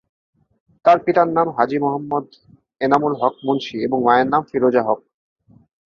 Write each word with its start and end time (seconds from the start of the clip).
তার 0.85 0.97
পিতার 1.05 1.27
নাম 1.37 1.47
হাজী 1.57 1.77
মোহাম্মদ 1.79 2.25
এনামুল 2.81 3.13
হক 3.21 3.35
মুন্সী 3.45 3.77
এবং 3.83 3.97
মায়ের 4.05 4.27
নাম 4.29 4.41
ফিরোজা 4.49 4.81
হক। 4.87 4.99